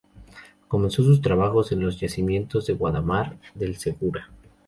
Comenzó 0.67 1.03
sus 1.03 1.21
trabajos 1.21 1.71
en 1.71 1.81
los 1.85 1.99
yacimientos 1.99 2.65
de 2.65 2.73
Guardamar 2.73 3.37
del 3.53 3.75
Segura. 3.77 4.31